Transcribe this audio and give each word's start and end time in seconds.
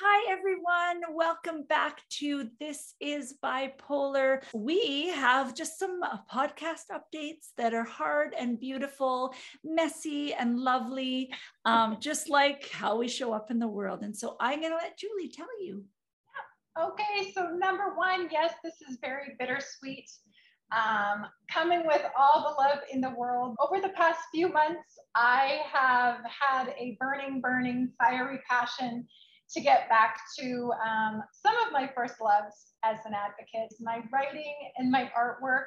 Hi, 0.00 0.32
everyone. 0.32 1.14
Welcome 1.14 1.64
back 1.64 2.00
to 2.20 2.48
This 2.58 2.94
is 2.98 3.34
Bipolar. 3.44 4.42
We 4.54 5.08
have 5.08 5.54
just 5.54 5.78
some 5.78 6.00
uh, 6.02 6.16
podcast 6.32 6.84
updates 6.90 7.48
that 7.58 7.74
are 7.74 7.84
hard 7.84 8.32
and 8.32 8.58
beautiful, 8.58 9.34
messy 9.62 10.32
and 10.32 10.58
lovely, 10.58 11.30
um, 11.66 11.98
just 12.00 12.30
like 12.30 12.70
how 12.70 12.96
we 12.96 13.06
show 13.06 13.34
up 13.34 13.50
in 13.50 13.58
the 13.58 13.68
world. 13.68 14.02
And 14.02 14.16
so 14.16 14.36
I'm 14.40 14.60
going 14.60 14.72
to 14.72 14.76
let 14.78 14.96
Julie 14.96 15.28
tell 15.28 15.60
you. 15.60 15.84
Okay, 16.80 17.30
so 17.34 17.50
number 17.50 17.94
one, 17.94 18.28
yes, 18.32 18.54
this 18.64 18.80
is 18.88 18.96
very 19.02 19.36
bittersweet. 19.38 20.10
Um, 20.74 21.26
coming 21.50 21.86
with 21.86 22.02
all 22.18 22.40
the 22.40 22.62
love 22.62 22.78
in 22.90 23.02
the 23.02 23.10
world. 23.10 23.56
Over 23.60 23.78
the 23.78 23.90
past 23.90 24.20
few 24.32 24.48
months, 24.48 24.98
I 25.14 25.60
have 25.70 26.20
had 26.24 26.68
a 26.78 26.96
burning, 26.98 27.42
burning, 27.42 27.92
fiery 27.98 28.40
passion 28.48 29.06
to 29.50 29.60
get 29.60 29.88
back 29.88 30.18
to 30.38 30.72
um, 30.84 31.22
some 31.32 31.54
of 31.66 31.72
my 31.72 31.90
first 31.94 32.14
loves 32.20 32.72
as 32.84 32.98
an 33.04 33.12
advocate, 33.14 33.74
my 33.80 34.00
writing 34.12 34.54
and 34.78 34.90
my 34.90 35.10
artwork. 35.18 35.66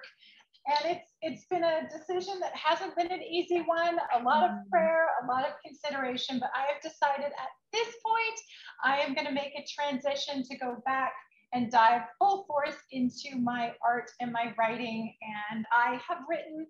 And 0.68 0.98
it's 0.98 1.12
it's 1.22 1.46
been 1.46 1.64
a 1.64 1.88
decision 1.96 2.40
that 2.40 2.54
hasn't 2.56 2.96
been 2.96 3.12
an 3.12 3.22
easy 3.22 3.62
one, 3.62 4.00
a 4.20 4.24
lot 4.24 4.44
of 4.44 4.52
mm. 4.52 4.70
prayer, 4.72 5.06
a 5.24 5.28
lot 5.32 5.46
of 5.46 5.54
consideration, 5.64 6.40
but 6.40 6.50
I 6.56 6.66
have 6.74 6.82
decided 6.82 7.28
at 7.28 7.50
this 7.72 7.88
point, 8.04 8.40
I 8.84 8.98
am 9.02 9.14
going 9.14 9.28
to 9.28 9.34
make 9.34 9.54
a 9.56 9.66
transition 9.80 10.44
to 10.44 10.58
go 10.58 10.82
back 10.86 11.14
and 11.54 11.72
dive 11.72 12.02
full 12.18 12.46
force 12.48 12.78
into 12.92 13.38
my 13.42 13.74
art 13.86 14.10
and 14.20 14.32
my 14.32 14.54
writing. 14.58 15.14
And 15.52 15.66
I 15.72 16.00
have 16.08 16.20
written 16.28 16.66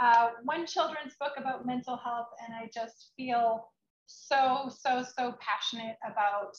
uh, 0.00 0.30
one 0.44 0.66
children's 0.66 1.14
book 1.18 1.32
about 1.38 1.66
mental 1.66 1.96
health, 1.96 2.28
and 2.44 2.54
I 2.54 2.68
just 2.72 3.12
feel 3.16 3.68
so, 4.06 4.70
so, 4.74 5.02
so 5.02 5.34
passionate 5.40 5.96
about 6.04 6.56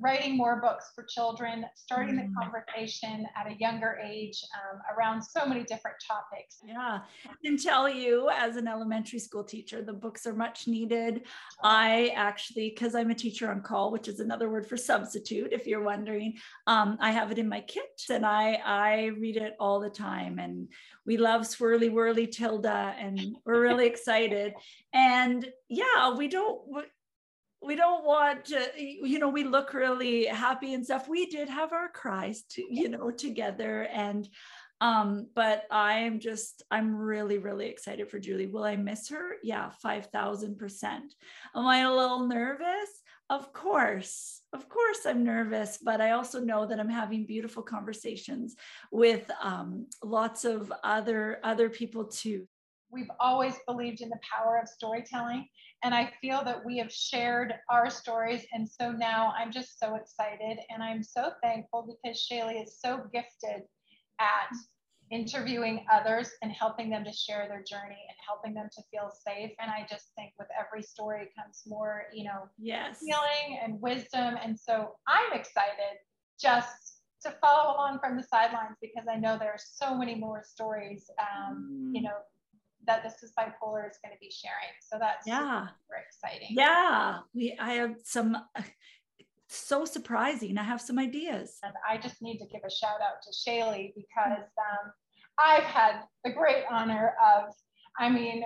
writing 0.00 0.36
more 0.36 0.60
books 0.60 0.90
for 0.94 1.04
children, 1.04 1.66
starting 1.74 2.16
the 2.16 2.28
conversation 2.40 3.26
at 3.36 3.46
a 3.46 3.54
younger 3.58 3.98
age 4.02 4.42
um, 4.54 4.80
around 4.96 5.22
so 5.22 5.46
many 5.46 5.62
different 5.62 5.96
topics. 6.06 6.58
Yeah, 6.64 7.00
I 7.26 7.34
can 7.44 7.56
tell 7.56 7.88
you 7.88 8.30
as 8.30 8.56
an 8.56 8.66
elementary 8.66 9.18
school 9.18 9.44
teacher, 9.44 9.82
the 9.82 9.92
books 9.92 10.26
are 10.26 10.32
much 10.32 10.66
needed. 10.66 11.22
I 11.62 12.12
actually, 12.16 12.70
because 12.70 12.94
I'm 12.94 13.10
a 13.10 13.14
teacher 13.14 13.50
on 13.50 13.60
call, 13.60 13.90
which 13.90 14.08
is 14.08 14.20
another 14.20 14.48
word 14.48 14.66
for 14.66 14.76
substitute, 14.76 15.52
if 15.52 15.66
you're 15.66 15.82
wondering, 15.82 16.34
um, 16.66 16.96
I 17.00 17.10
have 17.10 17.30
it 17.30 17.38
in 17.38 17.48
my 17.48 17.60
kit 17.60 18.02
and 18.08 18.24
I 18.24 18.54
I 18.64 19.06
read 19.18 19.36
it 19.36 19.54
all 19.60 19.80
the 19.80 19.90
time. 19.90 20.38
And 20.38 20.68
we 21.04 21.16
love 21.16 21.42
Swirly 21.42 21.90
Whirly 21.90 22.26
Tilda, 22.26 22.94
and 22.98 23.36
we're 23.44 23.60
really 23.60 23.86
excited. 23.92 24.54
And 24.92 25.46
yeah, 25.68 26.14
we 26.14 26.28
don't 26.28 26.60
we 27.62 27.76
don't 27.76 28.04
want 28.04 28.46
to 28.46 28.70
you 28.76 29.18
know 29.18 29.28
we 29.28 29.44
look 29.44 29.74
really 29.74 30.26
happy 30.26 30.74
and 30.74 30.84
stuff. 30.84 31.08
We 31.08 31.26
did 31.26 31.48
have 31.48 31.72
our 31.72 31.88
cries 31.88 32.42
to 32.50 32.64
you 32.68 32.88
know 32.88 33.10
together 33.10 33.82
and 33.92 34.28
um 34.80 35.26
but 35.34 35.64
i'm 35.70 36.20
just 36.20 36.62
i'm 36.70 36.96
really 36.96 37.38
really 37.38 37.66
excited 37.66 38.08
for 38.10 38.18
julie. 38.18 38.46
Will 38.46 38.64
i 38.64 38.76
miss 38.76 39.08
her? 39.08 39.36
Yeah 39.42 39.70
5000% 39.84 40.82
am 41.54 41.66
i 41.66 41.80
a 41.80 41.92
little 41.92 42.26
nervous? 42.26 42.88
Of 43.28 43.52
course 43.52 44.40
of 44.52 44.68
course 44.68 45.06
i'm 45.06 45.22
nervous 45.22 45.78
but 45.82 46.00
i 46.00 46.12
also 46.12 46.40
know 46.40 46.66
that 46.66 46.80
i'm 46.80 46.88
having 46.88 47.26
beautiful 47.26 47.62
conversations 47.62 48.56
with 48.90 49.30
um, 49.42 49.86
lots 50.02 50.44
of 50.44 50.72
other 50.82 51.38
other 51.44 51.68
people 51.68 52.06
too 52.06 52.48
we've 52.92 53.10
always 53.20 53.54
believed 53.66 54.00
in 54.00 54.08
the 54.08 54.18
power 54.22 54.58
of 54.58 54.68
storytelling. 54.68 55.48
And 55.82 55.94
I 55.94 56.12
feel 56.20 56.44
that 56.44 56.64
we 56.64 56.78
have 56.78 56.92
shared 56.92 57.54
our 57.70 57.88
stories. 57.88 58.44
And 58.52 58.68
so 58.68 58.92
now 58.92 59.32
I'm 59.38 59.50
just 59.50 59.78
so 59.78 59.94
excited 59.94 60.58
and 60.68 60.82
I'm 60.82 61.02
so 61.02 61.32
thankful 61.42 61.96
because 62.04 62.20
Shaley 62.20 62.56
is 62.56 62.78
so 62.80 63.02
gifted 63.12 63.62
at 64.18 64.50
interviewing 65.10 65.84
others 65.92 66.30
and 66.42 66.52
helping 66.52 66.88
them 66.88 67.04
to 67.04 67.12
share 67.12 67.46
their 67.48 67.64
journey 67.64 67.98
and 68.08 68.16
helping 68.26 68.54
them 68.54 68.68
to 68.72 68.82
feel 68.90 69.10
safe. 69.26 69.50
And 69.60 69.70
I 69.70 69.86
just 69.90 70.12
think 70.16 70.32
with 70.38 70.48
every 70.58 70.82
story 70.82 71.28
comes 71.36 71.62
more, 71.66 72.04
you 72.12 72.24
know, 72.24 72.48
yes. 72.58 73.00
healing 73.00 73.60
and 73.62 73.80
wisdom. 73.80 74.36
And 74.42 74.58
so 74.58 74.92
I'm 75.08 75.32
excited 75.32 75.98
just 76.40 77.00
to 77.22 77.34
follow 77.40 77.74
along 77.74 77.98
from 77.98 78.16
the 78.16 78.22
sidelines 78.22 78.76
because 78.80 79.06
I 79.10 79.16
know 79.16 79.36
there 79.36 79.50
are 79.50 79.58
so 79.58 79.96
many 79.96 80.14
more 80.14 80.42
stories, 80.44 81.10
um, 81.18 81.90
mm. 81.90 81.96
you 81.96 82.02
know, 82.02 82.16
that 82.86 83.02
this 83.02 83.22
is 83.22 83.32
bipolar 83.38 83.88
is 83.88 83.98
going 84.02 84.14
to 84.14 84.20
be 84.20 84.30
sharing. 84.30 84.72
So 84.80 84.98
that's 84.98 85.26
yeah, 85.26 85.66
super 85.66 86.02
exciting. 86.06 86.48
Yeah, 86.56 87.18
we 87.34 87.56
I 87.60 87.72
have 87.74 87.96
some 88.04 88.36
so 89.50 89.84
surprising. 89.84 90.58
I 90.58 90.62
have 90.62 90.80
some 90.80 90.98
ideas. 90.98 91.58
And 91.62 91.72
I 91.88 91.98
just 91.98 92.22
need 92.22 92.38
to 92.38 92.46
give 92.46 92.62
a 92.64 92.70
shout 92.70 93.00
out 93.00 93.20
to 93.22 93.32
Shaley 93.32 93.92
because 93.96 94.46
um, 94.58 94.92
I've 95.38 95.64
had 95.64 96.02
the 96.24 96.30
great 96.30 96.64
honor 96.70 97.14
of, 97.20 97.52
I 97.98 98.08
mean, 98.08 98.44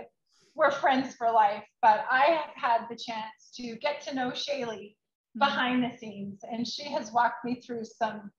we're 0.54 0.70
friends 0.70 1.14
for 1.14 1.30
life, 1.30 1.64
but 1.82 2.04
I 2.10 2.40
have 2.40 2.50
had 2.54 2.86
the 2.88 2.96
chance 2.96 3.50
to 3.56 3.76
get 3.76 4.00
to 4.02 4.14
know 4.14 4.32
Shaley 4.32 4.96
mm-hmm. 5.36 5.40
behind 5.40 5.84
the 5.84 5.96
scenes, 5.98 6.40
and 6.50 6.66
she 6.66 6.84
has 6.84 7.12
walked 7.12 7.44
me 7.44 7.60
through 7.60 7.84
some 7.84 8.30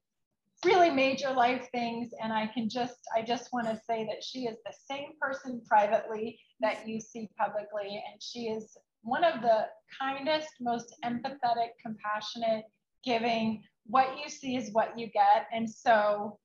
really 0.64 0.90
major 0.90 1.32
life 1.32 1.68
things 1.72 2.12
and 2.22 2.32
i 2.32 2.48
can 2.48 2.70
just 2.70 3.00
i 3.16 3.22
just 3.22 3.52
want 3.52 3.68
to 3.68 3.80
say 3.88 4.06
that 4.06 4.24
she 4.24 4.46
is 4.46 4.58
the 4.66 4.74
same 4.90 5.10
person 5.20 5.62
privately 5.68 6.40
that 6.62 6.88
you 6.88 7.00
see 7.00 7.30
publicly 7.38 8.04
and 8.12 8.22
she 8.22 8.48
is 8.48 8.78
one 9.02 9.24
of 9.24 9.42
the 9.42 9.66
kindest 10.00 10.48
most 10.62 10.96
empathetic 11.04 11.70
compassionate 11.84 12.66
giving 13.04 13.62
what 13.86 14.18
you 14.18 14.30
see 14.30 14.56
is 14.56 14.72
what 14.72 14.98
you 14.98 15.08
get 15.08 15.46
and 15.54 15.70
so 15.70 16.40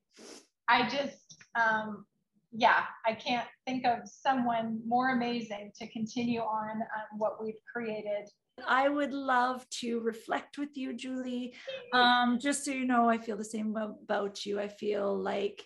i 0.67 0.87
just 0.89 1.37
um, 1.55 2.05
yeah 2.51 2.83
i 3.05 3.13
can't 3.13 3.47
think 3.65 3.85
of 3.85 3.99
someone 4.05 4.79
more 4.85 5.11
amazing 5.11 5.71
to 5.75 5.87
continue 5.87 6.41
on 6.41 6.81
um, 6.81 7.17
what 7.17 7.41
we've 7.41 7.55
created 7.73 8.29
I 8.67 8.89
would 8.89 9.13
love 9.13 9.67
to 9.81 9.99
reflect 9.99 10.57
with 10.57 10.75
you, 10.75 10.93
Julie. 10.93 11.53
Um, 11.93 12.39
just 12.39 12.65
so 12.65 12.71
you 12.71 12.85
know, 12.85 13.09
I 13.09 13.17
feel 13.17 13.37
the 13.37 13.43
same 13.43 13.75
about 13.75 14.45
you. 14.45 14.59
I 14.59 14.67
feel 14.67 15.17
like, 15.17 15.63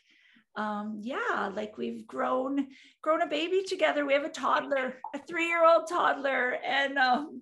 um, 0.55 0.99
yeah, 1.01 1.51
like 1.53 1.77
we've 1.77 2.07
grown, 2.07 2.67
grown 3.01 3.21
a 3.21 3.27
baby 3.27 3.63
together. 3.67 4.05
We 4.05 4.13
have 4.13 4.23
a 4.23 4.29
toddler, 4.29 4.95
a 5.13 5.19
three-year-old 5.19 5.87
toddler, 5.87 6.57
and 6.65 6.97
um, 6.97 7.41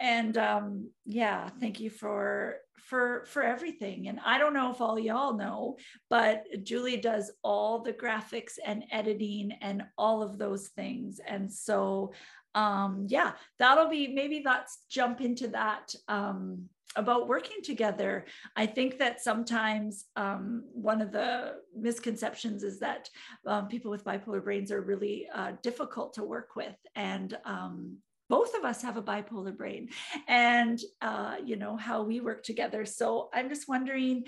and 0.00 0.38
um, 0.38 0.90
yeah, 1.04 1.50
thank 1.60 1.80
you 1.80 1.90
for 1.90 2.56
for 2.88 3.24
for 3.26 3.42
everything. 3.42 4.08
And 4.08 4.20
I 4.24 4.38
don't 4.38 4.54
know 4.54 4.70
if 4.70 4.80
all 4.80 4.98
y'all 4.98 5.36
know, 5.36 5.76
but 6.08 6.44
Julie 6.62 6.96
does 6.96 7.30
all 7.42 7.82
the 7.82 7.92
graphics 7.92 8.54
and 8.64 8.84
editing 8.90 9.52
and 9.60 9.82
all 9.98 10.22
of 10.22 10.38
those 10.38 10.68
things, 10.68 11.20
and 11.26 11.52
so 11.52 12.12
um, 12.56 13.06
yeah, 13.08 13.32
that'll 13.58 13.88
be 13.88 14.08
maybe 14.08 14.42
let's 14.44 14.84
jump 14.90 15.20
into 15.20 15.48
that 15.48 15.94
um, 16.08 16.64
about 16.96 17.28
working 17.28 17.58
together. 17.62 18.24
I 18.56 18.64
think 18.64 18.98
that 18.98 19.20
sometimes 19.20 20.06
um, 20.16 20.64
one 20.72 21.02
of 21.02 21.12
the 21.12 21.56
misconceptions 21.78 22.62
is 22.62 22.80
that 22.80 23.10
um, 23.46 23.68
people 23.68 23.90
with 23.90 24.04
bipolar 24.04 24.42
brains 24.42 24.72
are 24.72 24.80
really 24.80 25.28
uh, 25.32 25.52
difficult 25.62 26.14
to 26.14 26.24
work 26.24 26.56
with. 26.56 26.74
And 26.94 27.36
um, 27.44 27.98
both 28.30 28.56
of 28.56 28.64
us 28.64 28.82
have 28.82 28.96
a 28.96 29.02
bipolar 29.02 29.56
brain 29.56 29.88
and 30.26 30.80
uh, 31.02 31.36
you 31.44 31.56
know 31.56 31.76
how 31.76 32.02
we 32.02 32.18
work 32.18 32.42
together 32.42 32.84
so 32.84 33.28
i'm 33.32 33.48
just 33.48 33.68
wondering 33.68 34.24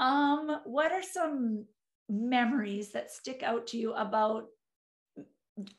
um, 0.00 0.60
what 0.64 0.90
are 0.90 1.02
some 1.02 1.64
memories 2.08 2.90
that 2.90 3.12
stick 3.12 3.44
out 3.44 3.68
to 3.68 3.78
you 3.78 3.92
about 3.94 4.46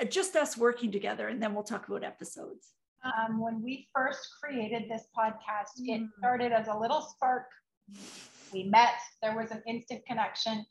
just 0.09 0.35
us 0.35 0.57
working 0.57 0.91
together 0.91 1.27
and 1.27 1.41
then 1.41 1.53
we'll 1.53 1.63
talk 1.63 1.87
about 1.87 2.03
episodes. 2.03 2.73
Um, 3.03 3.39
when 3.39 3.61
we 3.61 3.87
first 3.93 4.27
created 4.41 4.89
this 4.89 5.03
podcast 5.17 5.79
mm. 5.81 5.89
it 5.89 6.09
started 6.17 6.51
as 6.51 6.67
a 6.67 6.77
little 6.77 7.01
spark. 7.01 7.45
We 8.51 8.63
met 8.63 8.95
there 9.21 9.35
was 9.35 9.51
an 9.51 9.61
instant 9.67 10.05
connection 10.05 10.65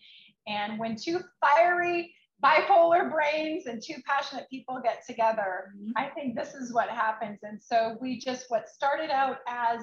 and 0.47 0.79
when 0.79 0.97
two 0.97 1.21
fiery 1.41 2.15
bipolar 2.45 3.11
brains 3.11 3.67
and 3.67 3.83
two 3.83 3.95
passionate 4.07 4.47
people 4.51 4.79
get 4.83 5.03
together 5.07 5.73
mm. 5.79 5.91
i 5.97 6.09
think 6.09 6.37
this 6.37 6.55
is 6.55 6.75
what 6.75 6.91
happens. 6.91 7.39
And 7.43 7.63
so 7.63 7.97
we 8.01 8.19
just 8.19 8.47
what 8.49 8.69
started 8.69 9.11
out 9.11 9.39
as 9.49 9.81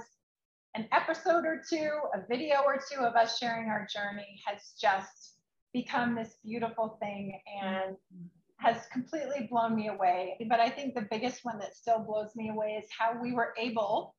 an 0.76 0.88
episode 0.92 1.46
or 1.46 1.62
two 1.68 1.90
a 2.14 2.20
video 2.28 2.58
or 2.66 2.78
two 2.92 3.02
of 3.02 3.16
us 3.16 3.38
sharing 3.38 3.70
our 3.70 3.88
journey 3.92 4.40
has 4.46 4.74
just 4.80 5.36
become 5.74 6.14
this 6.14 6.36
beautiful 6.44 6.98
thing. 7.02 7.40
And 7.64 7.96
mm 7.96 8.28
has 8.64 8.86
completely 8.92 9.48
blown 9.52 9.76
me 9.76 9.90
away. 9.90 10.38
But 10.50 10.60
I 10.60 10.70
think 10.70 10.96
the 10.96 11.08
biggest 11.12 11.44
one 11.44 11.60
that 11.60 11.76
still 11.76 12.00
blows 12.00 12.30
me 12.36 12.50
away 12.50 12.82
is 12.82 12.90
how 12.98 13.20
we 13.22 13.34
were 13.34 13.54
able 13.60 14.16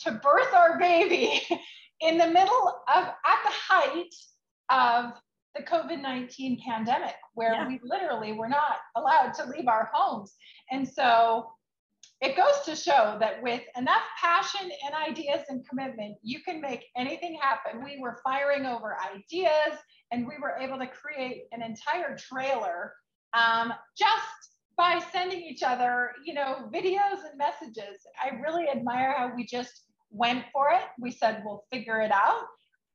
to 0.00 0.12
birth 0.12 0.52
our 0.54 0.78
baby 0.78 1.42
in 2.00 2.18
the 2.18 2.26
middle 2.26 2.82
of, 2.94 3.04
at 3.04 3.42
the 3.44 3.52
height 3.52 4.14
of 4.70 5.12
the 5.56 5.62
COVID 5.62 6.02
19 6.02 6.60
pandemic, 6.60 7.14
where 7.34 7.54
yeah. 7.54 7.66
we 7.66 7.80
literally 7.82 8.32
were 8.32 8.48
not 8.48 8.76
allowed 8.96 9.32
to 9.34 9.46
leave 9.46 9.66
our 9.66 9.90
homes. 9.92 10.34
And 10.70 10.86
so 10.86 11.50
it 12.20 12.36
goes 12.36 12.64
to 12.66 12.76
show 12.76 13.16
that 13.20 13.42
with 13.42 13.62
enough 13.78 14.02
passion 14.20 14.70
and 14.84 14.94
ideas 14.94 15.40
and 15.48 15.66
commitment, 15.66 16.16
you 16.22 16.42
can 16.42 16.60
make 16.60 16.84
anything 16.96 17.38
happen. 17.40 17.82
We 17.82 17.98
were 18.00 18.20
firing 18.22 18.66
over 18.66 18.96
ideas 19.14 19.78
and 20.12 20.26
we 20.26 20.34
were 20.40 20.56
able 20.60 20.78
to 20.78 20.86
create 20.86 21.44
an 21.52 21.62
entire 21.62 22.16
trailer 22.16 22.92
um, 23.36 23.72
just 23.96 24.24
by 24.76 25.00
sending 25.12 25.40
each 25.40 25.62
other, 25.62 26.12
you 26.24 26.34
know, 26.34 26.68
videos 26.72 27.24
and 27.28 27.38
messages. 27.38 27.98
I 28.22 28.36
really 28.36 28.68
admire 28.68 29.14
how 29.16 29.32
we 29.34 29.46
just 29.46 29.82
went 30.10 30.44
for 30.52 30.70
it. 30.70 30.82
We 31.00 31.10
said, 31.10 31.42
we'll 31.44 31.64
figure 31.72 32.00
it 32.00 32.12
out. 32.12 32.42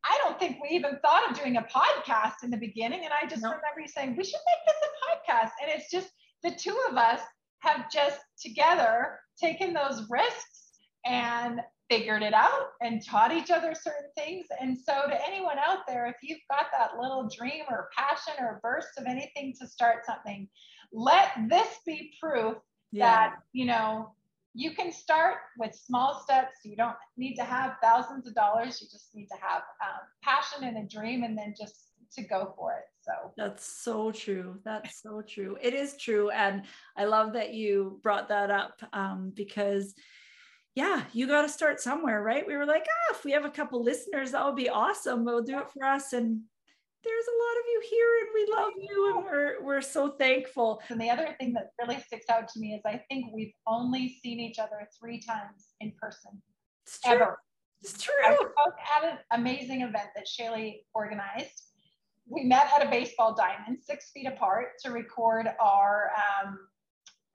I 0.03 0.19
don't 0.23 0.39
think 0.39 0.57
we 0.61 0.75
even 0.75 0.97
thought 1.01 1.29
of 1.29 1.37
doing 1.37 1.57
a 1.57 1.61
podcast 1.63 2.43
in 2.43 2.49
the 2.49 2.57
beginning. 2.57 3.01
And 3.03 3.13
I 3.13 3.27
just 3.27 3.43
nope. 3.43 3.55
remember 3.55 3.81
you 3.81 3.87
saying, 3.87 4.15
we 4.17 4.23
should 4.23 4.33
make 4.33 4.67
this 4.67 4.89
a 4.89 5.33
podcast. 5.33 5.51
And 5.61 5.71
it's 5.71 5.91
just 5.91 6.09
the 6.43 6.51
two 6.51 6.77
of 6.89 6.97
us 6.97 7.21
have 7.59 7.91
just 7.91 8.19
together 8.41 9.19
taken 9.39 9.73
those 9.73 10.07
risks 10.09 10.69
and 11.05 11.61
figured 11.91 12.23
it 12.23 12.33
out 12.33 12.69
and 12.79 13.05
taught 13.05 13.33
each 13.33 13.51
other 13.51 13.75
certain 13.75 14.09
things. 14.17 14.45
And 14.61 14.77
so, 14.77 14.93
to 15.09 15.27
anyone 15.27 15.57
out 15.59 15.79
there, 15.87 16.05
if 16.05 16.15
you've 16.23 16.39
got 16.49 16.67
that 16.71 16.97
little 16.99 17.29
dream 17.29 17.65
or 17.69 17.89
passion 17.95 18.33
or 18.39 18.61
burst 18.63 18.97
of 18.97 19.05
anything 19.07 19.53
to 19.59 19.67
start 19.67 20.05
something, 20.05 20.47
let 20.93 21.31
this 21.49 21.67
be 21.85 22.13
proof 22.21 22.55
yeah. 22.93 23.05
that, 23.05 23.35
you 23.51 23.65
know, 23.65 24.13
you 24.53 24.71
can 24.71 24.91
start 24.91 25.35
with 25.57 25.75
small 25.75 26.21
steps. 26.23 26.55
You 26.63 26.77
don't 26.77 26.95
need 27.17 27.35
to 27.35 27.43
have 27.43 27.75
thousands 27.83 28.25
of 28.25 28.35
dollars. 28.35 28.81
You 28.81 28.87
just 28.89 29.13
need 29.13 29.27
to 29.27 29.37
have 29.41 29.61
um, 29.81 30.01
passion 30.23 30.63
and 30.63 30.77
a 30.77 30.87
dream 30.87 31.23
and 31.23 31.37
then 31.37 31.53
just 31.59 31.87
to 32.15 32.23
go 32.23 32.53
for 32.57 32.73
it. 32.73 32.85
So 33.01 33.31
that's 33.37 33.65
so 33.65 34.11
true. 34.11 34.59
That's 34.63 35.01
so 35.01 35.21
true. 35.21 35.57
It 35.61 35.73
is 35.73 35.97
true. 35.97 36.29
And 36.29 36.63
I 36.97 37.05
love 37.05 37.33
that 37.33 37.53
you 37.53 37.99
brought 38.03 38.29
that 38.29 38.51
up 38.51 38.81
um, 38.93 39.31
because 39.35 39.93
yeah, 40.75 41.03
you 41.13 41.27
got 41.27 41.41
to 41.41 41.49
start 41.49 41.81
somewhere, 41.81 42.21
right? 42.21 42.47
We 42.47 42.55
were 42.55 42.65
like, 42.65 42.85
ah, 42.87 43.15
if 43.15 43.25
we 43.25 43.31
have 43.31 43.45
a 43.45 43.49
couple 43.49 43.83
listeners, 43.83 44.31
that 44.31 44.45
would 44.45 44.55
be 44.55 44.69
awesome. 44.69 45.25
We'll 45.25 45.43
do 45.43 45.59
it 45.59 45.69
for 45.69 45.85
us. 45.85 46.13
And 46.13 46.41
there's 47.03 47.25
a 47.27 47.39
lot 47.43 47.59
of 47.59 47.65
you 47.71 47.81
here 47.89 48.07
and 48.21 48.29
we 48.33 48.53
love 48.55 48.71
you 48.77 49.15
and 49.15 49.25
we're 49.25 49.63
we're 49.63 49.81
so 49.81 50.09
thankful. 50.09 50.81
And 50.89 51.01
the 51.01 51.09
other 51.09 51.35
thing 51.39 51.53
that 51.53 51.71
really 51.81 51.99
sticks 51.99 52.29
out 52.29 52.47
to 52.49 52.59
me 52.59 52.73
is 52.73 52.81
I 52.85 53.01
think 53.09 53.25
we've 53.33 53.53
only 53.65 54.17
seen 54.21 54.39
each 54.39 54.59
other 54.59 54.87
three 54.99 55.19
times 55.19 55.69
in 55.79 55.93
person. 55.99 56.41
It's 56.85 56.99
true. 57.01 57.13
Ever. 57.13 57.39
It's 57.81 58.01
true. 58.01 58.13
I 58.23 58.35
spoke 58.35 58.75
at 58.95 59.11
an 59.11 59.17
amazing 59.31 59.81
event 59.81 60.09
that 60.15 60.27
Shaley 60.27 60.85
organized 60.93 61.63
we 62.27 62.43
met 62.43 62.69
at 62.75 62.85
a 62.85 62.89
baseball 62.89 63.35
diamond 63.35 63.77
six 63.81 64.11
feet 64.11 64.27
apart 64.27 64.79
to 64.83 64.91
record 64.91 65.47
our 65.59 66.11
um, 66.15 66.57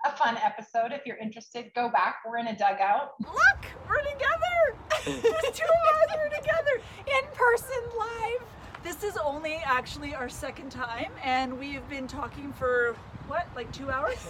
a 0.07 0.17
fun 0.17 0.37
episode. 0.37 0.93
If 0.93 1.05
you're 1.05 1.17
interested, 1.17 1.73
go 1.75 1.89
back. 1.89 2.17
We're 2.27 2.39
in 2.39 2.47
a 2.47 2.57
dugout. 2.57 3.15
Look, 3.21 3.67
we're 3.89 4.03
together. 4.03 5.23
There's 5.23 5.57
two 5.57 5.65
of 5.65 6.11
us. 6.11 6.17
We're 6.17 6.29
together 6.29 6.81
in 7.07 7.29
person, 7.35 7.77
live. 7.99 8.47
This 8.85 9.03
is 9.03 9.17
only 9.17 9.57
actually 9.65 10.15
our 10.15 10.29
second 10.29 10.71
time, 10.71 11.11
and 11.25 11.59
we've 11.59 11.87
been 11.89 12.07
talking 12.07 12.53
for 12.53 12.97
what, 13.27 13.49
like 13.57 13.73
two 13.73 13.91
hours 13.91 14.25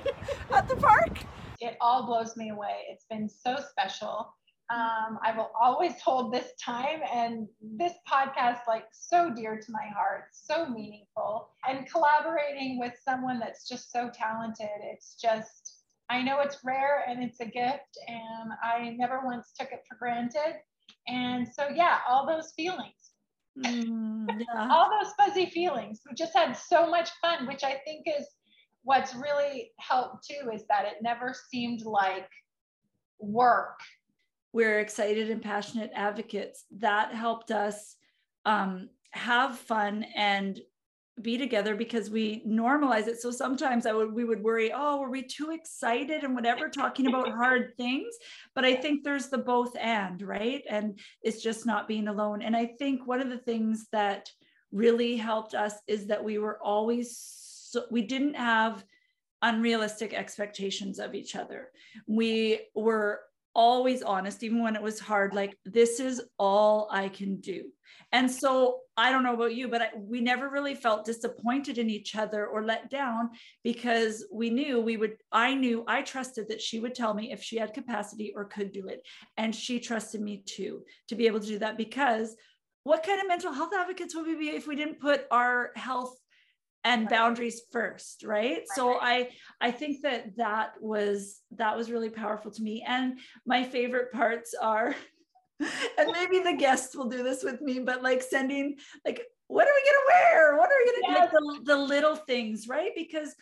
at 0.52 0.68
the 0.68 0.74
park. 0.76 1.20
It 1.60 1.76
all 1.80 2.04
blows 2.04 2.36
me 2.36 2.48
away. 2.48 2.78
It's 2.90 3.04
been 3.08 3.28
so 3.28 3.58
special. 3.70 4.34
Um, 4.70 5.18
I 5.22 5.34
will 5.36 5.50
always 5.60 6.00
hold 6.04 6.32
this 6.32 6.52
time 6.62 7.00
and 7.12 7.48
this 7.60 7.92
podcast 8.10 8.60
like 8.66 8.84
so 8.92 9.30
dear 9.34 9.56
to 9.56 9.72
my 9.72 9.86
heart, 9.94 10.24
so 10.32 10.66
meaningful. 10.66 11.50
And 11.68 11.90
collaborating 11.90 12.78
with 12.78 12.94
someone 13.04 13.38
that's 13.38 13.68
just 13.68 13.92
so 13.92 14.10
talented, 14.12 14.68
it's 14.82 15.16
just, 15.20 15.78
I 16.10 16.22
know 16.22 16.40
it's 16.40 16.58
rare 16.64 17.04
and 17.08 17.22
it's 17.22 17.40
a 17.40 17.46
gift, 17.46 17.98
and 18.06 18.52
I 18.62 18.94
never 18.98 19.22
once 19.24 19.52
took 19.58 19.72
it 19.72 19.82
for 19.88 19.96
granted. 19.96 20.60
And 21.08 21.46
so, 21.48 21.68
yeah, 21.74 21.98
all 22.08 22.26
those 22.26 22.52
feelings. 22.56 23.12
Mm, 23.58 24.26
yeah. 24.38 24.68
all 24.70 24.90
those 24.90 25.12
fuzzy 25.14 25.46
feelings. 25.46 26.00
We 26.08 26.14
just 26.14 26.34
had 26.34 26.56
so 26.56 26.88
much 26.88 27.10
fun, 27.20 27.46
which 27.46 27.64
I 27.64 27.80
think 27.84 28.06
is 28.06 28.26
what's 28.84 29.14
really 29.14 29.72
helped 29.78 30.26
too, 30.26 30.50
is 30.52 30.64
that 30.68 30.86
it 30.86 31.02
never 31.02 31.34
seemed 31.50 31.82
like 31.82 32.28
work 33.18 33.78
we're 34.52 34.80
excited 34.80 35.30
and 35.30 35.42
passionate 35.42 35.90
advocates. 35.94 36.64
That 36.78 37.14
helped 37.14 37.50
us 37.50 37.96
um, 38.44 38.88
have 39.12 39.58
fun 39.58 40.04
and 40.14 40.60
be 41.20 41.36
together 41.36 41.74
because 41.74 42.10
we 42.10 42.42
normalize 42.46 43.06
it. 43.06 43.20
So 43.20 43.30
sometimes 43.30 43.84
I 43.86 43.92
would 43.92 44.12
we 44.12 44.24
would 44.24 44.42
worry, 44.42 44.72
oh, 44.74 45.00
were 45.00 45.10
we 45.10 45.22
too 45.22 45.50
excited 45.50 46.24
and 46.24 46.34
whatever, 46.34 46.68
talking 46.68 47.06
about 47.06 47.28
hard 47.32 47.76
things. 47.76 48.14
But 48.54 48.64
I 48.64 48.74
think 48.74 49.04
there's 49.04 49.28
the 49.28 49.38
both 49.38 49.76
and, 49.78 50.22
right? 50.22 50.62
And 50.68 50.98
it's 51.22 51.42
just 51.42 51.66
not 51.66 51.88
being 51.88 52.08
alone. 52.08 52.42
And 52.42 52.56
I 52.56 52.66
think 52.66 53.06
one 53.06 53.20
of 53.20 53.28
the 53.28 53.38
things 53.38 53.86
that 53.92 54.30
really 54.70 55.16
helped 55.16 55.54
us 55.54 55.74
is 55.86 56.06
that 56.06 56.24
we 56.24 56.38
were 56.38 56.58
always 56.62 57.18
so, 57.70 57.84
we 57.90 58.02
didn't 58.02 58.34
have 58.34 58.84
unrealistic 59.42 60.14
expectations 60.14 60.98
of 60.98 61.14
each 61.14 61.36
other. 61.36 61.68
We 62.06 62.60
were 62.74 63.20
always 63.54 64.02
honest, 64.02 64.42
even 64.42 64.62
when 64.62 64.76
it 64.76 64.82
was 64.82 65.00
hard, 65.00 65.34
like, 65.34 65.56
this 65.64 66.00
is 66.00 66.22
all 66.38 66.88
I 66.90 67.08
can 67.08 67.40
do. 67.40 67.64
And 68.12 68.30
so 68.30 68.80
I 68.96 69.10
don't 69.10 69.22
know 69.22 69.34
about 69.34 69.54
you, 69.54 69.68
but 69.68 69.82
I, 69.82 69.88
we 69.96 70.20
never 70.20 70.50
really 70.50 70.74
felt 70.74 71.06
disappointed 71.06 71.78
in 71.78 71.88
each 71.88 72.14
other 72.14 72.46
or 72.46 72.64
let 72.64 72.90
down 72.90 73.30
because 73.64 74.26
we 74.30 74.50
knew 74.50 74.80
we 74.80 74.98
would, 74.98 75.16
I 75.30 75.54
knew, 75.54 75.84
I 75.86 76.02
trusted 76.02 76.48
that 76.48 76.60
she 76.60 76.78
would 76.78 76.94
tell 76.94 77.14
me 77.14 77.32
if 77.32 77.42
she 77.42 77.56
had 77.56 77.72
capacity 77.72 78.32
or 78.36 78.44
could 78.44 78.72
do 78.72 78.86
it. 78.88 79.02
And 79.36 79.54
she 79.54 79.80
trusted 79.80 80.20
me 80.20 80.42
too 80.44 80.82
to 81.08 81.14
be 81.14 81.26
able 81.26 81.40
to 81.40 81.46
do 81.46 81.58
that 81.60 81.78
because 81.78 82.36
what 82.84 83.04
kind 83.04 83.20
of 83.20 83.28
mental 83.28 83.52
health 83.52 83.72
advocates 83.76 84.14
would 84.14 84.26
we 84.26 84.34
be 84.34 84.48
if 84.50 84.66
we 84.66 84.76
didn't 84.76 85.00
put 85.00 85.26
our 85.30 85.70
health 85.76 86.14
and 86.84 87.08
boundaries 87.08 87.62
first 87.70 88.24
right? 88.24 88.62
So 88.74 88.98
i 89.00 89.28
i 89.60 89.70
think 89.70 90.02
that 90.02 90.36
that 90.36 90.74
was 90.80 91.40
that 91.52 91.76
was 91.76 91.90
really 91.90 92.10
powerful 92.10 92.50
to 92.50 92.62
me. 92.62 92.84
And 92.86 93.18
my 93.46 93.62
favorite 93.64 94.12
parts 94.12 94.54
are 94.60 94.94
and 95.60 96.12
maybe 96.12 96.40
the 96.40 96.56
guests 96.56 96.96
will 96.96 97.08
do 97.08 97.22
this 97.22 97.44
with 97.44 97.60
me 97.60 97.78
but 97.78 98.02
like 98.02 98.22
sending 98.22 98.76
like 99.04 99.22
what 99.48 99.66
are 99.66 99.74
we 99.74 99.90
going 99.90 100.00
to 100.00 100.08
wear? 100.08 100.56
What 100.56 100.70
are 100.70 100.78
we 100.78 100.84
going 100.90 101.02
to 101.02 101.08
yes. 101.08 101.18
like 101.20 101.30
the, 101.30 101.74
the 101.74 101.76
little 101.76 102.16
things 102.16 102.68
right? 102.68 102.92
Because 102.96 103.34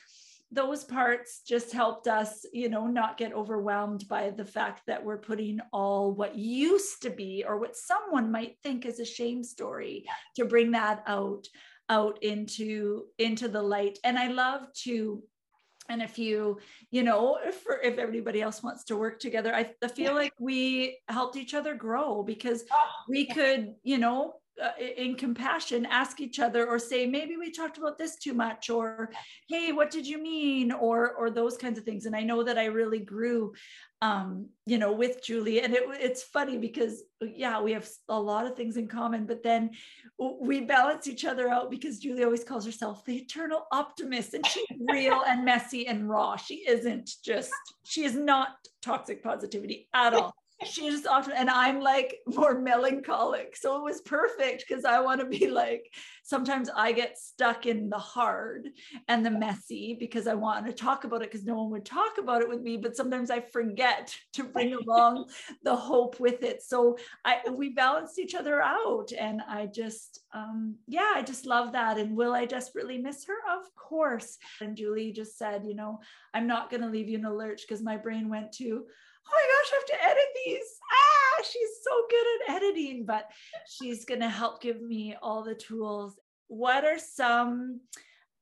those 0.53 0.83
parts 0.83 1.43
just 1.47 1.73
helped 1.73 2.09
us 2.09 2.45
you 2.53 2.69
know 2.69 2.87
not 2.87 3.17
get 3.17 3.33
overwhelmed 3.33 4.07
by 4.09 4.31
the 4.31 4.45
fact 4.45 4.83
that 4.87 5.05
we're 5.05 5.19
putting 5.19 5.61
all 5.73 6.13
what 6.13 6.37
used 6.37 7.03
to 7.03 7.11
be 7.11 7.45
or 7.47 7.59
what 7.59 7.77
someone 7.77 8.33
might 8.33 8.57
think 8.63 8.85
is 8.85 8.99
a 8.99 9.05
shame 9.05 9.45
story 9.45 10.05
to 10.35 10.45
bring 10.45 10.73
that 10.73 11.03
out 11.07 11.47
out 11.91 12.23
into 12.23 13.05
into 13.19 13.49
the 13.49 13.63
light 13.63 13.99
and 14.05 14.19
i 14.19 14.29
love 14.29 14.63
to 14.73 15.23
and 15.91 16.01
if 16.01 16.19
you 16.19 16.59
you 16.91 17.03
know 17.03 17.39
if, 17.45 17.65
if 17.83 17.99
everybody 17.99 18.41
else 18.41 18.63
wants 18.63 18.85
to 18.85 18.97
work 18.97 19.19
together 19.19 19.55
i, 19.55 19.69
I 19.83 19.89
feel 19.89 20.13
yeah. 20.13 20.19
like 20.19 20.33
we 20.39 20.99
helped 21.09 21.37
each 21.37 21.53
other 21.53 21.75
grow 21.75 22.23
because 22.23 22.65
oh, 22.73 22.77
we 23.09 23.27
yeah. 23.27 23.35
could 23.35 23.75
you 23.83 23.99
know 23.99 24.35
uh, 24.63 24.73
in 24.97 25.15
compassion 25.15 25.87
ask 25.87 26.21
each 26.21 26.39
other 26.39 26.67
or 26.67 26.79
say 26.79 27.07
maybe 27.07 27.37
we 27.37 27.51
talked 27.51 27.79
about 27.79 27.99
this 27.99 28.17
too 28.17 28.35
much 28.35 28.71
or 28.71 29.11
hey 29.49 29.73
what 29.73 29.91
did 29.91 30.07
you 30.07 30.23
mean 30.23 30.73
or 30.73 31.13
or 31.15 31.31
those 31.31 31.57
kinds 31.57 31.79
of 31.79 31.85
things 31.85 32.07
and 32.07 32.15
i 32.15 32.23
know 32.23 32.43
that 32.43 32.59
i 32.59 32.67
really 32.67 32.99
grew 32.99 33.53
um, 34.03 34.49
you 34.65 34.79
know, 34.79 34.93
with 34.93 35.23
Julie. 35.23 35.61
And 35.61 35.75
it, 35.75 35.83
it's 35.89 36.23
funny 36.23 36.57
because, 36.57 37.03
yeah, 37.21 37.61
we 37.61 37.73
have 37.73 37.89
a 38.09 38.19
lot 38.19 38.47
of 38.47 38.57
things 38.57 38.77
in 38.79 38.89
common, 38.89 39.27
but 39.27 39.43
then 39.43 39.71
we 40.19 40.63
balance 40.63 41.07
each 41.07 41.25
other 41.27 41.49
out 41.49 41.71
because 41.71 41.99
Julie 41.99 42.25
always 42.25 42.45
calls 42.45 42.65
herself 42.65 43.05
the 43.05 43.17
eternal 43.17 43.67
optimist 43.73 44.33
and 44.33 44.47
she's 44.47 44.67
real 44.91 45.23
and 45.27 45.45
messy 45.45 45.87
and 45.87 46.09
raw. 46.09 46.37
She 46.37 46.67
isn't 46.67 47.11
just, 47.23 47.53
she 47.85 48.05
is 48.05 48.15
not 48.15 48.57
toxic 48.83 49.23
positivity 49.23 49.89
at 49.93 50.15
all 50.15 50.35
she 50.65 50.91
just 50.91 51.07
often 51.07 51.33
and 51.33 51.49
i'm 51.49 51.81
like 51.81 52.19
more 52.27 52.61
melancholic. 52.61 53.57
So 53.57 53.77
it 53.77 53.85
was 53.85 54.01
perfect 54.03 54.65
because 54.67 54.85
i 54.85 55.01
want 55.01 55.21
to 55.21 55.27
be 55.27 55.49
like 55.49 55.93
sometimes 56.23 56.69
i 56.75 56.93
get 56.93 57.19
stuck 57.19 57.67
in 57.67 57.89
the 57.89 57.99
hard 57.99 58.69
and 59.09 59.25
the 59.25 59.31
messy 59.31 59.97
because 59.99 60.27
i 60.27 60.35
want 60.35 60.67
to 60.67 60.73
talk 60.73 61.05
about 61.05 61.23
it 61.23 61.31
because 61.31 61.47
no 61.47 61.55
one 61.55 61.71
would 61.71 61.85
talk 61.85 62.19
about 62.19 62.43
it 62.43 62.49
with 62.49 62.61
me 62.61 62.77
but 62.77 62.97
sometimes 62.97 63.31
i 63.31 63.41
forget 63.41 64.15
to 64.33 64.45
bring 64.45 64.75
along 64.87 65.29
the 65.63 65.75
hope 65.75 66.21
with 66.21 66.43
it. 66.43 66.63
So 66.63 66.99
i 67.25 67.39
we 67.51 67.71
balanced 67.71 68.19
each 68.19 68.35
other 68.35 68.61
out 68.63 69.11
and 69.19 69.41
i 69.49 69.67
just 69.67 70.21
um 70.35 70.77
yeah 70.87 71.13
i 71.15 71.23
just 71.23 71.47
love 71.47 71.73
that. 71.73 71.99
And 71.99 72.17
will 72.17 72.35
i 72.35 72.45
desperately 72.45 72.99
miss 72.99 73.25
her? 73.27 73.37
Of 73.59 73.75
course. 73.75 74.37
And 74.61 74.77
julie 74.77 75.13
just 75.13 75.39
said 75.39 75.63
you 75.65 75.75
know 75.75 76.01
i'm 76.35 76.47
not 76.47 76.71
going 76.71 76.83
to 76.83 76.89
leave 76.89 77.09
you 77.09 77.19
in 77.19 77.25
a 77.25 77.35
lurch 77.35 77.63
because 77.67 77.83
my 77.83 77.97
brain 77.97 78.29
went 78.29 78.53
to 78.53 78.85
my 79.31 79.45
gosh, 79.53 79.73
I 79.73 79.77
have 79.77 79.87
to 79.87 80.05
edit 80.05 80.29
these. 80.45 80.79
Ah, 80.93 81.43
she's 81.43 81.71
so 81.83 82.03
good 82.11 82.27
at 82.27 82.57
editing, 82.57 83.05
but 83.05 83.31
she's 83.69 84.05
going 84.05 84.21
to 84.21 84.29
help 84.29 84.63
give 84.63 84.81
me 84.81 85.17
all 85.23 85.43
the 85.43 85.55
tools. 85.55 86.19
What 86.49 86.85
are 86.85 86.99
some 86.99 87.81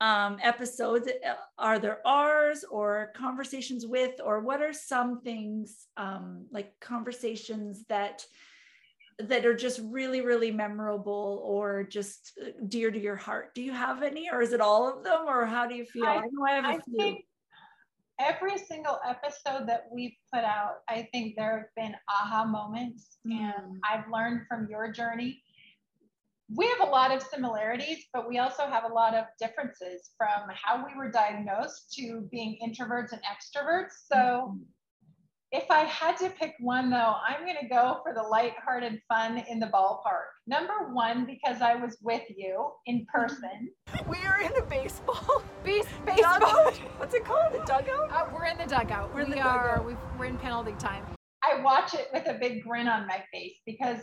um, 0.00 0.38
episodes 0.42 1.09
uh, 1.09 1.35
are 1.59 1.78
there 1.78 2.07
ours 2.07 2.64
or 2.71 3.12
conversations 3.16 3.87
with 3.87 4.21
or 4.25 4.40
what 4.40 4.62
are 4.62 4.73
some 4.73 5.21
things 5.23 5.87
um, 5.97 6.47
like 6.52 6.73
conversations 6.80 7.85
that 7.88 8.25
that 9.18 9.45
are 9.45 9.57
just 9.57 9.80
really 9.83 10.21
really 10.21 10.52
memorable 10.52 11.42
or 11.45 11.83
just 11.83 12.38
uh, 12.40 12.50
dear 12.68 12.92
to 12.92 13.00
your 13.00 13.16
heart 13.16 13.52
do 13.57 13.62
you 13.62 13.73
have 13.73 14.04
any 14.04 14.30
or 14.30 14.40
is 14.40 14.52
it 14.52 14.61
all 14.61 14.88
of 14.88 15.02
them 15.02 15.23
or 15.26 15.45
how 15.45 15.66
do 15.66 15.75
you 15.75 15.85
feel 15.85 16.04
i, 16.04 16.18
I 16.18 16.28
know 16.30 16.47
i 16.47 16.52
have 16.52 16.64
a 16.64 16.68
I 16.68 16.78
few 16.78 17.16
every 18.18 18.58
single 18.58 18.98
episode 19.08 19.66
that 19.68 19.84
we've 19.92 20.16
put 20.32 20.44
out 20.44 20.78
i 20.88 21.08
think 21.12 21.34
there 21.37 21.58
have 21.58 21.84
been 21.84 21.94
aha 22.08 22.44
moments 22.44 23.18
mm. 23.26 23.32
and 23.32 23.80
i've 23.88 24.04
learned 24.12 24.42
from 24.48 24.66
your 24.70 24.90
journey 24.90 25.42
we 26.54 26.66
have 26.66 26.88
a 26.88 26.90
lot 26.90 27.14
of 27.14 27.22
similarities, 27.22 28.06
but 28.12 28.28
we 28.28 28.38
also 28.38 28.66
have 28.66 28.84
a 28.84 28.92
lot 28.92 29.14
of 29.14 29.26
differences 29.38 30.10
from 30.16 30.48
how 30.50 30.84
we 30.84 30.96
were 30.96 31.10
diagnosed 31.10 31.92
to 31.94 32.26
being 32.30 32.58
introverts 32.66 33.12
and 33.12 33.20
extroverts. 33.22 34.06
So, 34.10 34.16
mm-hmm. 34.16 34.62
If 35.50 35.71
I 35.71 35.85
had 35.85 36.17
to 36.19 36.28
pick 36.28 36.55
one, 36.61 36.90
though, 36.90 37.14
I'm 37.26 37.45
going 37.45 37.57
to 37.61 37.69
go 37.69 38.00
for 38.02 38.12
the 38.12 38.23
lighthearted 38.23 39.00
fun 39.09 39.43
in 39.49 39.59
the 39.59 39.69
ballpark. 39.69 40.28
Number 40.47 40.93
one, 40.93 41.25
because 41.25 41.62
I 41.62 41.75
was 41.75 41.97
with 42.02 42.23
you 42.28 42.71
in 42.87 43.00
mm-hmm. 43.00 43.19
person. 43.19 43.71
We 44.09 44.19
are 44.26 44.43
in 44.43 44.52
the 44.55 44.67
baseball. 44.69 45.43
Base, 45.64 45.87
baseball. 46.05 46.38
Dugout. 46.38 46.76
What's 46.99 47.14
it 47.14 47.25
called? 47.25 47.55
The 47.55 47.61
dugout? 47.61 48.11
Uh, 48.12 48.26
we're 48.33 48.45
in 48.45 48.59
the 48.59 48.67
dugout. 48.67 49.14
We're 49.14 49.23
in 49.23 49.31
we 49.31 49.37
the 49.37 49.40
are. 49.40 49.78
Dugout. 49.78 50.19
We're 50.19 50.26
in 50.26 50.37
penalty 50.37 50.75
time. 50.78 51.05
I 51.43 51.62
watch 51.62 51.95
it 51.95 52.09
with 52.12 52.28
a 52.28 52.35
big 52.35 52.62
grin 52.62 52.88
on 52.88 53.07
my 53.07 53.25
face 53.33 53.57
because 53.64 54.00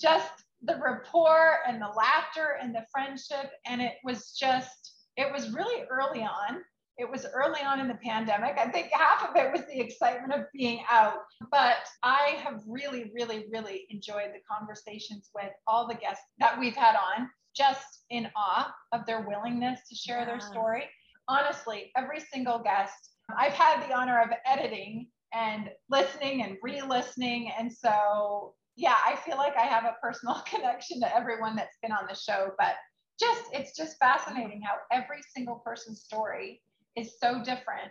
just 0.00 0.30
the 0.62 0.80
rapport 0.80 1.56
and 1.66 1.82
the 1.82 1.88
laughter 1.88 2.58
and 2.62 2.72
the 2.72 2.84
friendship. 2.92 3.50
And 3.66 3.80
it 3.80 3.94
was 4.04 4.36
just, 4.38 4.92
it 5.16 5.32
was 5.32 5.52
really 5.52 5.84
early 5.90 6.22
on. 6.22 6.62
It 6.98 7.08
was 7.08 7.26
early 7.32 7.60
on 7.62 7.78
in 7.80 7.88
the 7.88 7.98
pandemic. 8.02 8.56
I 8.58 8.68
think 8.68 8.88
half 8.92 9.28
of 9.28 9.36
it 9.36 9.52
was 9.52 9.62
the 9.66 9.78
excitement 9.78 10.32
of 10.32 10.46
being 10.52 10.82
out. 10.90 11.18
But 11.50 11.76
I 12.02 12.38
have 12.42 12.62
really, 12.66 13.12
really, 13.14 13.46
really 13.52 13.86
enjoyed 13.90 14.30
the 14.34 14.40
conversations 14.50 15.30
with 15.34 15.52
all 15.66 15.86
the 15.86 15.94
guests 15.94 16.24
that 16.40 16.58
we've 16.58 16.74
had 16.74 16.96
on, 16.96 17.30
just 17.56 18.04
in 18.10 18.28
awe 18.36 18.74
of 18.92 19.06
their 19.06 19.26
willingness 19.28 19.80
to 19.88 19.94
share 19.94 20.20
yeah. 20.20 20.24
their 20.26 20.40
story. 20.40 20.84
Honestly, 21.28 21.92
every 21.96 22.20
single 22.20 22.58
guest, 22.58 23.10
I've 23.36 23.52
had 23.52 23.86
the 23.86 23.94
honor 23.94 24.20
of 24.20 24.30
editing 24.44 25.06
and 25.32 25.70
listening 25.88 26.42
and 26.42 26.56
re 26.62 26.82
listening. 26.82 27.52
And 27.56 27.72
so 27.72 28.54
yeah, 28.78 28.96
I 29.04 29.16
feel 29.16 29.36
like 29.36 29.56
I 29.56 29.66
have 29.66 29.84
a 29.84 29.96
personal 30.02 30.42
connection 30.46 31.00
to 31.00 31.16
everyone 31.16 31.56
that's 31.56 31.76
been 31.82 31.92
on 31.92 32.06
the 32.08 32.14
show, 32.14 32.52
but 32.58 32.74
just 33.20 33.42
it's 33.52 33.76
just 33.76 33.98
fascinating 33.98 34.62
how 34.62 34.74
every 34.92 35.20
single 35.34 35.56
person's 35.56 36.02
story 36.02 36.62
is 36.98 37.18
so 37.20 37.42
different 37.42 37.90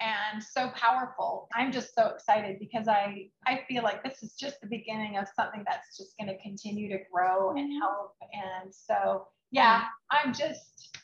and 0.00 0.42
so 0.42 0.70
powerful. 0.74 1.48
I'm 1.54 1.72
just 1.72 1.94
so 1.94 2.08
excited 2.08 2.58
because 2.58 2.88
I 2.88 3.30
I 3.46 3.60
feel 3.68 3.82
like 3.82 4.04
this 4.04 4.22
is 4.22 4.34
just 4.34 4.60
the 4.60 4.66
beginning 4.66 5.16
of 5.16 5.26
something 5.34 5.64
that's 5.66 5.96
just 5.96 6.16
going 6.18 6.28
to 6.28 6.42
continue 6.42 6.88
to 6.90 6.98
grow 7.12 7.50
and 7.50 7.70
mm-hmm. 7.70 7.78
help. 7.78 8.14
And 8.32 8.74
so 8.74 9.26
yeah, 9.50 9.84
I'm 10.10 10.34
just 10.34 10.98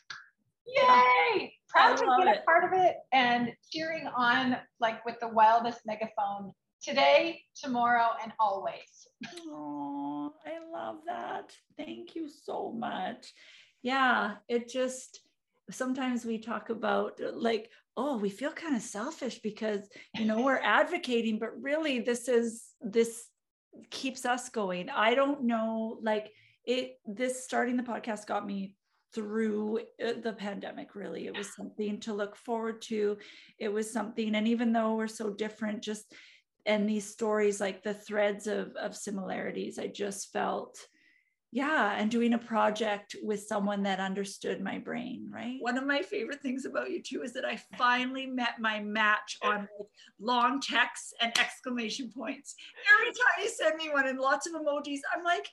yay 0.65 1.53
proud 1.67 1.97
to 1.97 2.03
it. 2.03 2.37
a 2.37 2.45
part 2.45 2.63
of 2.63 2.71
it 2.73 2.97
and 3.11 3.51
cheering 3.71 4.07
on 4.07 4.57
like 4.79 5.03
with 5.05 5.15
the 5.19 5.27
wildest 5.27 5.81
megaphone 5.85 6.53
today, 6.81 7.41
tomorrow, 7.55 8.09
and 8.21 8.31
always. 8.39 9.07
Oh, 9.47 10.33
I 10.45 10.59
love 10.71 10.97
that. 11.07 11.51
Thank 11.77 12.15
you 12.15 12.27
so 12.29 12.71
much. 12.71 13.33
Yeah, 13.81 14.35
it 14.49 14.69
just 14.69 15.21
sometimes 15.71 16.25
we 16.25 16.37
talk 16.37 16.69
about 16.69 17.19
like, 17.33 17.69
oh, 17.95 18.17
we 18.17 18.29
feel 18.29 18.51
kind 18.51 18.75
of 18.75 18.81
selfish 18.81 19.39
because, 19.39 19.87
you 20.17 20.25
know, 20.25 20.41
we're 20.41 20.59
advocating, 20.61 21.39
but 21.39 21.61
really 21.61 21.99
this 21.99 22.27
is 22.27 22.63
this 22.81 23.27
keeps 23.89 24.25
us 24.25 24.49
going. 24.49 24.89
I 24.89 25.15
don't 25.15 25.43
know, 25.43 25.99
like 26.01 26.31
it, 26.65 26.99
this 27.05 27.43
starting 27.43 27.77
the 27.77 27.83
podcast 27.83 28.27
got 28.27 28.45
me 28.45 28.75
through 29.13 29.79
uh, 30.03 30.13
the 30.21 30.33
pandemic 30.33 30.95
really. 30.95 31.27
It 31.27 31.37
was 31.37 31.53
something 31.55 31.99
to 32.01 32.13
look 32.13 32.35
forward 32.35 32.81
to. 32.83 33.17
It 33.59 33.69
was 33.69 33.91
something 33.91 34.35
and 34.35 34.47
even 34.47 34.73
though 34.73 34.95
we're 34.95 35.07
so 35.07 35.29
different 35.29 35.83
just 35.83 36.13
and 36.65 36.87
these 36.87 37.09
stories 37.09 37.59
like 37.59 37.83
the 37.83 37.93
threads 37.93 38.47
of, 38.47 38.73
of 38.75 38.95
similarities 38.95 39.77
i 39.77 39.87
just 39.87 40.31
felt 40.31 40.77
yeah 41.53 41.93
and 41.97 42.09
doing 42.09 42.33
a 42.33 42.37
project 42.37 43.15
with 43.21 43.43
someone 43.43 43.83
that 43.83 43.99
understood 43.99 44.59
my 44.59 44.79
brain 44.79 45.29
right 45.31 45.57
one 45.61 45.77
of 45.77 45.85
my 45.85 46.01
favorite 46.01 46.41
things 46.41 46.65
about 46.65 46.89
you 46.89 47.01
too 47.01 47.21
is 47.21 47.31
that 47.31 47.45
i 47.45 47.55
finally 47.77 48.25
met 48.25 48.59
my 48.59 48.79
match 48.79 49.37
on 49.43 49.59
like 49.59 49.69
long 50.19 50.59
texts 50.59 51.13
and 51.21 51.31
exclamation 51.39 52.11
points 52.11 52.55
every 52.95 53.11
time 53.11 53.43
you 53.43 53.49
send 53.49 53.75
me 53.75 53.89
one 53.91 54.07
and 54.07 54.19
lots 54.19 54.47
of 54.47 54.53
emojis 54.53 54.99
i'm 55.15 55.23
like 55.23 55.47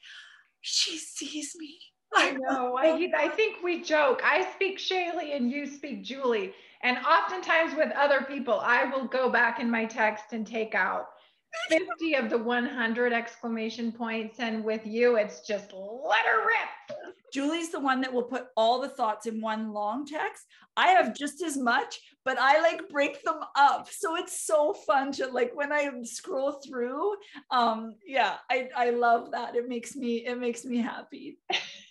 she 0.62 0.97
sees 0.97 1.54
me 1.59 1.78
I 2.12 2.33
know. 2.33 2.76
I, 2.76 3.09
I 3.16 3.28
think 3.28 3.62
we 3.62 3.83
joke. 3.83 4.21
I 4.25 4.50
speak 4.57 4.80
Shaley 4.80 5.35
and 5.35 5.49
you 5.49 5.64
speak 5.64 6.02
Julie. 6.02 6.52
And 6.83 6.99
oftentimes 7.07 7.76
with 7.76 7.92
other 7.92 8.23
people, 8.23 8.59
I 8.59 8.85
will 8.87 9.04
go 9.04 9.30
back 9.30 9.61
in 9.61 9.71
my 9.71 9.85
text 9.85 10.33
and 10.33 10.45
take 10.45 10.75
out 10.75 11.07
50 11.69 12.14
of 12.14 12.30
the 12.30 12.38
100 12.38 13.12
exclamation 13.12 13.92
points. 13.92 14.40
And 14.40 14.64
with 14.64 14.87
you, 14.87 15.16
it's 15.16 15.40
just 15.40 15.73
let 15.73 16.26
her 16.26 16.47
rip. 16.47 16.99
Julie's 17.33 17.71
the 17.71 17.80
one 17.80 18.00
that 18.00 18.12
will 18.12 18.25
put 18.25 18.47
all 18.57 18.80
the 18.80 18.88
thoughts 18.88 19.26
in 19.26 19.40
one 19.40 19.73
long 19.73 20.04
text. 20.07 20.45
I 20.76 20.88
have 20.88 21.16
just 21.16 21.42
as 21.42 21.57
much, 21.57 22.00
but 22.25 22.38
I 22.38 22.61
like 22.61 22.88
break 22.88 23.23
them 23.23 23.40
up. 23.57 23.88
So 23.90 24.16
it's 24.16 24.47
so 24.47 24.73
fun 24.73 25.12
to 25.12 25.26
like 25.26 25.52
when 25.54 25.73
I 25.73 25.90
scroll 26.02 26.52
through. 26.52 27.14
Um, 27.50 27.95
yeah, 28.04 28.37
I, 28.50 28.69
I 28.76 28.90
love 28.90 29.33
that. 29.33 29.57
It 29.57 29.69
makes 29.69 29.95
me, 29.95 30.26
it 30.26 30.38
makes 30.38 30.64
me 30.64 30.78
happy 30.78 31.38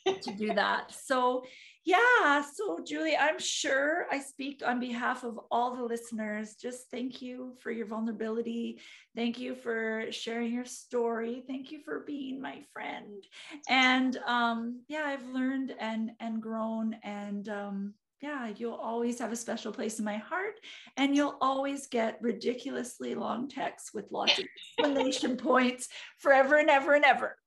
to 0.05 0.31
do 0.31 0.53
that. 0.53 0.93
So 0.93 1.43
yeah. 1.86 2.43
So, 2.53 2.79
Julie, 2.86 3.15
I'm 3.15 3.39
sure 3.39 4.05
I 4.12 4.19
speak 4.19 4.62
on 4.65 4.79
behalf 4.79 5.24
of 5.24 5.39
all 5.50 5.75
the 5.75 5.83
listeners. 5.83 6.55
Just 6.55 6.89
thank 6.91 7.21
you 7.21 7.55
for 7.59 7.71
your 7.71 7.86
vulnerability. 7.86 8.81
Thank 9.15 9.39
you 9.39 9.55
for 9.55 10.05
sharing 10.12 10.53
your 10.53 10.65
story. 10.65 11.43
Thank 11.48 11.71
you 11.71 11.79
for 11.83 12.01
being 12.01 12.41
my 12.41 12.62
friend. 12.74 13.24
And 13.69 14.17
um, 14.27 14.81
yeah, 14.88 15.03
I've 15.05 15.25
learned 15.27 15.74
and 15.79 16.12
and 16.19 16.41
grown. 16.41 16.95
And 17.03 17.48
um, 17.50 17.93
yeah, 18.21 18.51
you'll 18.55 18.74
always 18.74 19.17
have 19.19 19.31
a 19.31 19.38
special 19.38 19.71
place 19.71 20.00
in 20.00 20.05
my 20.05 20.17
heart. 20.17 20.55
And 20.98 21.15
you'll 21.15 21.38
always 21.39 21.88
get 21.88 22.21
ridiculously 22.21 23.15
long 23.15 23.48
texts 23.48 23.93
with 23.93 24.12
lots 24.12 24.38
of 24.38 24.45
explanation 24.79 25.38
points 25.38 25.88
forever 26.17 26.57
and 26.57 26.69
ever 26.69 26.95
and 26.95 27.05
ever. 27.05 27.38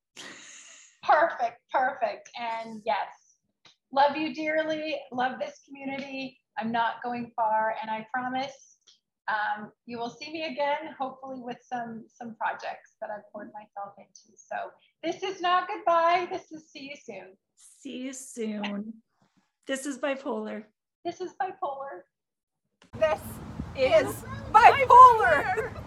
Perfect, 1.03 1.59
perfect. 1.71 2.29
And 2.39 2.81
yes, 2.85 3.22
love 3.93 4.17
you 4.17 4.33
dearly, 4.33 4.99
love 5.11 5.39
this 5.39 5.61
community. 5.65 6.37
I'm 6.59 6.71
not 6.71 7.01
going 7.03 7.31
far, 7.35 7.75
and 7.81 7.89
I 7.89 8.05
promise 8.13 8.77
um, 9.29 9.71
you 9.85 9.97
will 9.97 10.09
see 10.09 10.31
me 10.31 10.43
again, 10.43 10.93
hopefully 10.99 11.39
with 11.41 11.57
some 11.61 12.05
some 12.09 12.35
projects 12.35 12.95
that 12.99 13.09
I've 13.09 13.31
poured 13.31 13.51
myself 13.53 13.93
into. 13.97 14.37
So 14.37 14.71
this 15.03 15.23
is 15.23 15.41
not 15.41 15.67
goodbye. 15.67 16.27
This 16.29 16.51
is 16.51 16.69
see 16.69 16.89
you 16.91 16.95
soon. 17.01 17.37
See 17.55 17.97
you 17.97 18.13
soon. 18.13 18.93
This 19.65 19.85
is 19.85 19.97
bipolar. 19.97 20.63
This 21.05 21.21
is 21.21 21.31
bipolar. 21.41 22.03
This 22.99 23.21
is 23.77 24.13
bipolar. 24.51 24.87
bipolar. 24.87 25.73